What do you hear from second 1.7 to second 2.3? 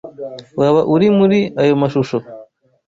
mashusho?